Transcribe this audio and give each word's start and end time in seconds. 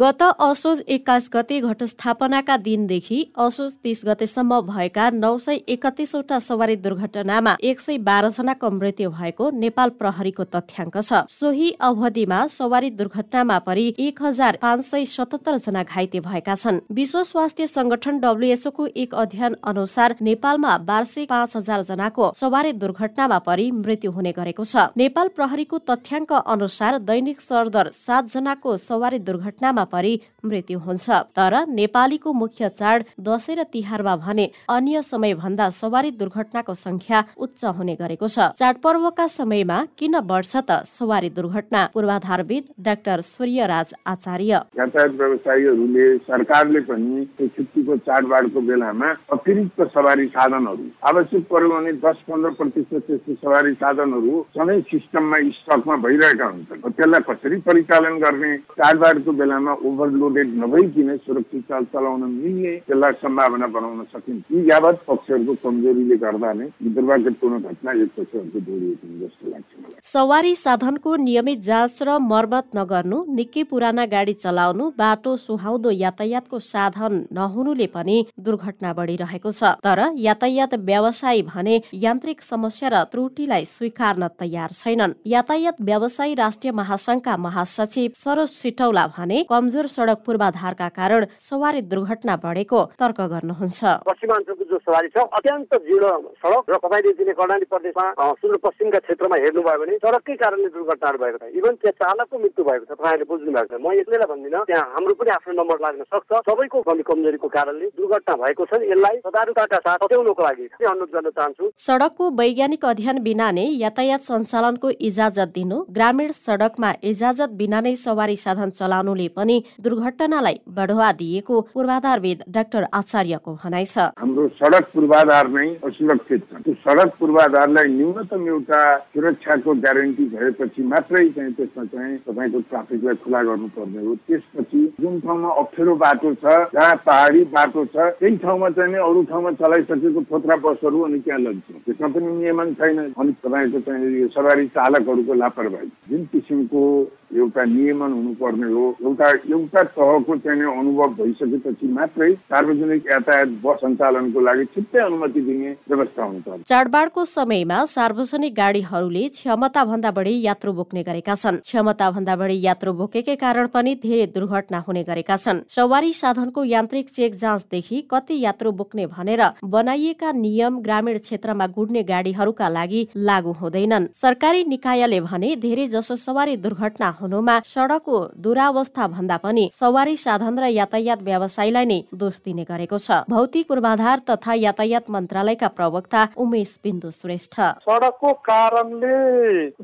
गत 0.00 0.22
असोज 0.22 0.80
एक्काइस 0.88 1.28
गते 1.34 1.58
घटस्थापनाका 1.60 2.56
दिनदेखि 2.56 3.22
असोज 3.38 3.72
तीस 3.84 4.00
गतेसम्म 4.06 4.60
भएका 4.66 5.08
नौ 5.12 5.36
सय 5.38 5.56
एकतिसवटा 5.68 6.38
सवारी 6.40 6.76
दुर्घटनामा 6.76 7.54
एक 7.60 7.80
सय 7.80 7.98
बाह्रजनाको 8.06 8.70
मृत्यु 8.70 9.10
भएको 9.10 9.48
नेपाल 9.54 9.88
प्रहरीको 9.98 10.44
तथ्याङ्क 10.54 10.96
छ। 10.98 11.20
सोही 11.30 11.70
अवधिमा 11.80 12.38
सवारी 12.46 12.90
दुर्घटनामा 12.92 13.58
परि 13.66 13.84
एक 13.98 14.22
हजार 14.22 14.58
पाँच 14.62 14.84
सय 14.86 15.04
सतहत्तर 15.06 15.56
जना 15.58 15.82
घाइते 15.82 16.20
भएका 16.20 16.54
छन्। 16.54 16.80
विश्व 16.92 17.22
स्वास्थ्य 17.24 17.66
संगठन 17.66 18.20
डब्लुएचओको 18.20 18.86
एक 18.96 19.14
अध्ययन 19.24 19.56
अनुसार 19.64 20.16
नेपालमा 20.22 20.76
वार्षिक 20.88 21.28
पाँच 21.28 21.56
हजार 21.56 21.82
जनाको 21.90 22.32
सवारी 22.36 22.72
दुर्घटनामा 22.78 23.38
परि 23.40 23.70
मृत्यु 23.74 24.12
हुने 24.12 24.32
गरेको 24.32 24.64
छ। 24.64 24.88
नेपाल 24.96 25.28
प्रहरीको 25.36 25.84
तथ्याङ्क 25.84 26.32
अनुसार 26.46 26.98
दैनिक 27.04 27.40
सरदर 27.42 27.90
सात 27.98 28.32
जनाको 28.32 28.76
सवारी 28.80 29.18
दुर्घटनामा 29.28 29.88
परि 29.92 30.14
मृत्यु 30.44 30.78
हुन्छ। 30.78 31.10
तर 31.36 31.54
नेपालीको 31.70 32.32
मुख्य 32.32 32.68
चाड 32.70 33.04
दशैँ 33.20 33.56
र 33.56 33.62
तिहारमा 33.72 34.14
भने 34.16 34.50
अन्य 34.68 35.02
समय 35.02 35.34
भन्दा 35.34 35.68
सवारी 35.72 36.10
दुर्घटनाको 36.12 36.74
संख्या 36.76 37.24
उच्च 37.38 37.64
हुने 37.76 37.94
गरेको 37.96 38.28
छ। 38.28 38.54
चाडपर्वका 38.58 39.26
समयमा 39.28 39.78
किन 39.98 40.20
बढ्छ 40.22 40.56
त 40.60 40.84
सवारी 40.86 41.30
दुर्घटना? 41.30 41.82
पूर्वाधारविद 41.94 42.64
डाक्टर 42.80 43.20
सूर्यराज 43.22 43.94
आचार्य। 44.06 44.52
यातायात 44.78 45.12
व्यवसायीहरूले 45.20 46.06
सरकारले 46.24 46.80
पनि 46.88 47.24
छुट्टीको 47.40 47.96
चाडबाडको 48.06 48.60
बेलामा 48.60 49.08
अतिरिक्त 49.32 49.80
सवारी 49.94 50.26
साधनहरू 50.30 50.84
आवश्यक 51.10 51.42
पर्यो 51.50 51.68
भने 51.70 51.92
दस 52.04 52.18
पन्ध्र 52.28 52.50
प्रतिशत 52.58 53.02
त्यस्तो 53.06 53.34
सवारी 53.42 53.72
साधनहरू 53.82 54.34
सधैँ 54.56 54.80
सिस्टममा 54.90 55.38
स्टकमा 55.58 55.96
भइरहेका 56.04 56.46
हुन्छन्। 56.46 56.80
त्यसलाई 56.90 57.20
कसरी 57.28 57.56
परिचालन 57.66 58.18
गर्ने 58.20 58.50
चाडबाडको 58.78 59.32
बेलामा 59.40 59.72
ओभरलोडेड 59.84 60.48
नभइकन 60.62 61.16
सुरक्षित 61.26 61.62
चाल 61.68 61.84
चलाउन 61.92 62.22
मिल्ने 62.32 62.74
त्यसलाई 62.86 63.12
सम्भावना 63.22 63.66
बनाउन 63.76 64.02
सकिन्छ। 64.12 64.44
यी 64.52 64.58
यावत 64.70 64.96
पक्षहरूको 65.08 65.54
कमजोरीले 65.62 66.16
गर्दा 66.24 66.52
नै 66.52 66.66
दुर्भाग्यपूर्ण 66.84 67.58
घटना 67.60 67.90
एक 68.02 68.10
पक्षहरूको 68.16 68.58
जोडिएको 68.60 69.06
जस्तो 69.20 69.50
लाग्छ 69.50 69.68
सवारी 70.04 70.54
साधनको 70.56 71.16
नियमित 71.16 71.58
जाँच 71.62 72.02
र 72.02 72.18
मर्मत 72.22 72.66
नगर्नु 72.76 73.18
निकै 73.36 73.62
पुराना 73.70 74.04
गाडी 74.06 74.32
चलाउनु 74.44 74.90
बाटो 74.98 75.36
सुहाउँदो 75.36 75.90
यातायातको 75.90 76.58
साधन 76.58 77.14
नहुनुले 77.32 77.86
पनि 77.94 78.16
दुर्घटना 78.40 78.92
बढिरहेको 78.92 79.50
छ। 79.50 79.62
तर 79.84 80.00
यातायात 80.18 80.74
व्यवसायी 80.90 81.42
भने 81.42 81.80
यान्त्रिक 81.94 82.42
समस्या 82.42 82.88
र 82.88 83.02
त्रुटिलाई 83.12 83.64
स्वीकार्न 83.66 84.28
तयार 84.40 84.70
छैनन्। 84.72 85.16
यातायात 85.26 85.80
व्यवसायी 85.80 86.34
राष्ट्रिय 86.34 86.72
महासंघका 86.72 87.36
महासचिव 87.36 88.10
सरोज 88.16 88.48
सिटौला 88.50 89.06
भने 89.18 89.44
कमजोर 89.60 89.86
सडक 89.92 90.18
पूर्वाधारका 90.26 90.88
कारण 90.96 91.24
सवारी 91.38 91.80
दुर्घटना 91.92 92.34
बढेको 92.44 92.80
तर्क 92.96 93.20
गर्नुहुन्छ। 93.32 93.80
पश्चिमाञ्चलको 94.08 94.64
जो 94.70 94.78
सवारी 94.80 95.08
छ 95.12 95.20
अत्यन्त 95.36 95.74
जीर्ण 95.84 96.32
सडक 96.40 96.64
र 96.72 96.76
तपाईँले 96.80 97.12
दिने 97.20 97.32
कर्णाली 97.36 97.66
प्रदेशमा 97.68 98.04
सुदूरपश्चिमका 98.40 98.98
क्षेत्रमा 99.04 99.36
हेर्नुभयो 99.44 99.78
भने 99.80 99.96
सडककै 100.00 100.34
कारणले 100.40 100.68
दुर्घटनाहरू 100.72 101.18
भएको 101.20 101.38
छ। 101.44 101.52
इभन 101.60 101.74
त्यहाँ 101.76 101.98
चालकको 102.00 102.36
मृत्यु 102.40 102.64
भएको 102.64 102.84
छ 102.88 102.92
तपाईँहरूले 102.96 103.28
बुझ्नु 103.28 103.52
भएको 103.52 103.68
छ। 103.68 103.80
म 103.84 103.92
एक्लैलाई 104.00 104.28
भन्दिनँ 104.32 104.64
त्यहाँ 104.64 104.86
हाम्रो 104.96 105.14
पनि 105.20 105.30
आफ्नो 105.36 105.52
नम्बर 105.60 105.78
लाग्न 105.84 106.02
सक्छ। 106.08 106.30
सबैको 106.48 106.78
कमी 106.88 107.02
कमजोरीको 107.10 107.48
कारणले 107.52 107.86
दुर्घटना 108.00 108.34
भएको 108.40 108.64
छ 108.64 108.72
यसलाई 108.88 109.16
सदारुताका 109.28 109.78
साथ 109.84 109.98
सच्याउनको 110.00 110.42
लागि 110.48 110.66
अनुरोध 110.88 111.10
गर्न 111.12 111.28
चाहन्छु। 111.36 111.64
सडकको 111.76 112.24
वैज्ञानिक 112.40 112.84
अध्ययन 112.92 113.18
बिना 113.28 113.50
नै 113.52 113.66
यातायात 113.84 114.22
सञ्चालनको 114.24 114.88
इजाजत 115.10 115.52
दिनु 115.52 115.76
ग्रामीण 115.92 116.32
सडकमा 116.40 116.90
इजाजत 117.12 117.50
बिना 117.60 117.78
नै 117.84 117.94
सवारी 118.06 118.36
साधन 118.46 118.70
चलाउनुले 118.80 119.28
पनि 119.36 119.49
दुर्घटनालाई 119.84 120.56
बढुवा 120.76 121.10
दिएको 121.20 121.60
पूर्वाधारविद 121.74 122.42
डाक्टर 122.56 122.82
आचार्यको 122.92 123.50
भनाइ 123.64 123.84
छ। 123.84 123.98
हाम्रो 124.20 124.46
सडक 124.60 124.84
पूर्वाधार 124.94 125.48
नै 125.48 125.66
असुरक्षित 125.84 126.42
छ। 126.50 126.62
त्यो 126.64 126.74
सडक 126.84 127.10
पूर्वाधारलाई 127.20 127.88
न्यूनतम 127.90 128.46
एउटा 128.48 128.80
सुरक्षाको 129.14 129.74
ग्यारेन्टी 129.84 130.24
भएपछि 130.34 130.82
मात्रै 130.92 131.24
चाहिँ 131.36 131.52
त्यसमा 131.52 131.84
चाहिँ 131.94 132.16
तपाईँको 132.26 132.60
ट्राफिकलाई 132.70 133.14
खुला 133.24 133.42
गर्नुपर्ने 133.42 134.00
हो। 134.06 134.14
त्यसपछि 134.28 134.80
जुन 135.00 135.20
ठाउँमा 135.20 135.48
अप्ठ्यारो 135.60 135.94
बाटो 136.04 136.34
छ 136.34 136.44
जहाँ 136.74 136.96
पहाडी 137.06 137.44
बाटो 137.54 137.84
छ 137.94 137.96
त्यही 138.20 138.36
ठाउँमा 138.44 138.68
चाहिँ 138.78 139.02
अरू 139.08 139.22
ठाउँमा 139.30 139.50
चलाइसकेको 139.60 140.20
फोत्रा 140.30 140.56
बसहरू 140.64 141.00
अनि 141.06 141.18
त्यहाँ 141.24 141.40
लग्छ। 141.40 141.68
त्यसमा 141.86 142.08
पनि 142.14 142.28
नियमन 142.38 142.74
छैन। 142.80 142.98
अनि 143.20 143.32
तपाईँको 143.44 143.80
चाहिँ 143.86 144.28
सवारी 144.34 144.66
चालकहरूको 144.76 145.34
लापरवाही। 145.34 145.88
जुन 146.10 146.24
किसिमको 146.32 146.82
एउटा 147.30 147.64
नियमन 147.64 148.12
हुनुपर्ने 148.12 148.68
हो। 148.72 148.84
एउटा 149.02 149.28
एउटा 149.50 149.82
तहको 149.96 150.36
चाहिँ 150.36 150.62
अनुभव 150.70 151.14
भइसकेपछि 151.18 151.86
मात्रै 151.98 152.32
सार्वजनिक 152.50 153.06
यातायात 153.10 153.48
बस 153.64 153.78
सञ्चालनको 153.80 154.40
लागि 154.40 154.64
छिट्टै 154.74 155.00
अनुमति 155.00 155.40
दिने 155.40 155.70
व्यवस्था 155.90 156.24
हुन्छ 156.24 156.62
चाडबाडको 156.70 157.24
समयमा 157.24 157.84
सार्वजनिक 157.94 158.54
गाडीहरूले 158.54 159.28
क्षमता 159.30 159.84
भन्दा 159.84 160.10
बढी 160.10 160.34
यात्रु 160.40 160.72
बोक्ने 160.72 161.02
गरेका 161.02 161.34
छन्। 161.34 161.60
क्षमता 161.60 162.10
भन्दा 162.10 162.36
बढी 162.36 162.60
यात्रु 162.60 162.92
बोकेकै 162.92 163.36
कारण 163.36 163.66
पनि 163.74 163.94
धेरै 164.02 164.26
दुर्घटना 164.34 164.78
हुने 164.86 165.02
गरेका 165.04 165.36
छन्। 165.36 165.62
सवारी 165.70 166.12
साधनको 166.12 166.64
यान्त्रिक 166.64 167.10
चेक 167.10 167.34
जाँचदेखि 167.34 168.00
कति 168.10 168.40
यात्रु 168.40 168.72
बोक्ने 168.72 169.06
भनेर 169.06 169.42
बनाइएका 169.64 170.32
नियम 170.34 170.80
ग्रामीण 170.80 171.18
क्षेत्रमा 171.20 171.66
गुड्ने 171.76 172.02
गाडीहरूका 172.02 172.68
लागि 172.68 173.06
लागू 173.28 173.52
हुँदैनन्। 173.60 174.08
सरकारी 174.14 174.64
निकायले 174.66 175.20
भने 175.20 175.54
धेरै 175.56 175.86
जसो 175.86 176.16
सवारी 176.18 176.56
दुर्घटना 176.58 177.08
हुनुमा 177.20 177.58
सडकको 177.66 178.18
दुरावस्था 178.38 179.06
भन्दा 179.08 179.36
पनि 179.44 179.64
सवारी 179.74 180.16
साधन 180.16 180.58
र 180.58 180.64
यातायात 180.70 181.22
व्यवसायलाई 181.22 181.86
नै 181.86 182.00
दोष 182.14 182.40
दिने 182.44 182.64
गरेको 182.64 182.98
छ। 182.98 183.24
भौतिक 183.30 183.68
पूर्वाधार 183.68 184.18
तथा 184.30 184.54
यातायात 184.56 185.10
मन्त्रालयका 185.10 185.68
प्रवक्ता 185.78 186.20
उमेश 186.36 186.78
बिन्दु 186.84 187.10
श्रेष्ठ। 187.10 187.54
सडकको 187.86 188.32
कारणले 188.48 189.16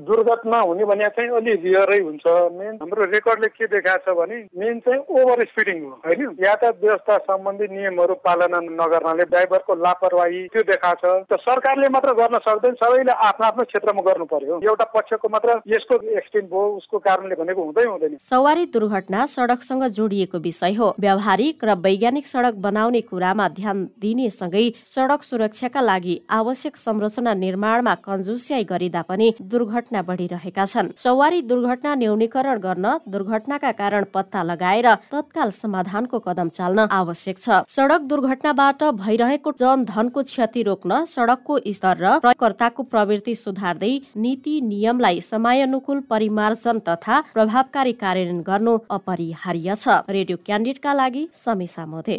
दुर्घटना 0.07 0.61
हुने 0.61 0.85
भने 0.85 1.09
चाहिँ 1.17 1.31
अलि 1.37 1.55
रियरै 1.65 2.01
हुन्छ। 2.01 2.25
मेन 2.57 2.75
हाम्रो 2.81 3.11
रेकर्डले 3.13 3.49
के 3.49 3.67
देखाएको 3.67 4.05
छ 4.07 4.17
भने 4.17 4.37
मेन 4.57 4.79
चाहिँ 4.81 5.01
ओभर 5.01 5.45
स्पिडिङ 5.47 5.83
हो 5.85 5.91
होइन? 6.07 6.37
यातायात 6.45 6.77
व्यवस्था 6.83 7.17
सम्बन्धी 7.27 7.67
नियमहरू 7.69 8.15
पालना 8.25 8.61
नगर्नाले 8.63 9.25
ड्राइभरको 9.31 9.75
लापरवाही 9.85 10.41
त्यो 10.53 10.63
देखाएको 10.73 11.13
छ। 11.29 11.41
सरकारले 11.47 11.89
मात्र 11.89 12.13
गर्न 12.21 12.39
सक्दैन 12.47 12.75
सबैले 12.83 13.13
आफ्नो 13.29 13.47
आफ्नो 13.47 13.65
क्षेत्रमा 13.71 14.03
गर्नु 14.09 14.25
पर्यो। 14.27 14.61
एउटा 14.63 14.85
पक्षको 14.95 15.29
मात्र 15.29 15.61
यसको 15.69 15.95
एक्सटेन्ट 16.19 16.49
भयो 16.51 16.67
उसको 16.77 16.99
कारणले 17.27 17.35
भनेको 17.43 17.63
हुँदै 17.63 17.85
हुँदैन। 17.85 18.17
सवारी 18.21 18.65
दुर्घटना 18.67 19.27
सडकसँग 19.27 19.85
जोडिएको 19.91 20.39
विषय 20.39 20.73
हो। 20.75 20.95
व्यावहारिक 21.01 21.65
र 21.65 21.75
वैज्ञानिक 21.77 22.27
सडक 22.27 22.55
बनाउने 22.63 23.01
कुरामा 23.01 23.49
ध्यान 23.49 23.77
दिने 23.99 24.31
सँगै 24.31 24.67
सडक 24.85 25.23
सुरक्षाका 25.23 25.81
लागि 25.81 26.15
आवश्यक 26.31 26.77
संरचना 26.77 27.35
निर्माणमा 27.35 27.95
कन्जुस्याई 28.07 28.65
गरिँदा 28.65 29.03
पनि 29.03 29.35
दुर्घटना 29.43 30.03
बढिरहेका 30.03 30.65
छन्। 30.67 30.93
सवारी 30.97 31.43
दुर्घटना 31.43 31.95
न्यूनीकरण 31.95 32.59
गर्न 32.59 32.87
दुर्घटनाका 33.09 33.73
कारण 33.73 34.05
पत्ता 34.15 34.43
लगाएर 34.43 34.89
तत्काल 35.13 35.51
समाधानको 35.53 36.19
कदम 36.19 36.49
चाल्न 36.49 36.87
आवश्यक 36.91 37.37
छ। 37.39 37.63
सडक 37.69 38.01
दुर्घटनाबाट 38.07 38.83
भइरहेको 38.97 39.53
जन 39.59 39.85
धनको 39.85 40.23
क्षति 40.23 40.63
रोक्न 40.63 41.05
सडकको 41.07 41.59
स्तर 41.67 41.97
र 41.97 42.19
प्रयोगकर्ताको 42.21 42.83
प्रवृत्ति 42.83 43.35
सुधार्दै 43.35 43.95
नीति 44.17 44.61
नियमलाई 44.63 45.21
समयानुकूल 45.23 46.01
परिमार्जन 46.11 46.79
तथा 46.89 47.16
प्रभावकारी 47.35 47.93
कार्यान्वयन 48.03 48.41
गर्नु 48.43 48.79
अपरिहार्य 48.91 49.75
छ। 49.77 49.89
रेडियो 50.09 50.37
क्यान्डिडका 50.47 50.93
लागि 50.93 51.29
समीसा 51.45 51.87
मोधे। 51.87 52.17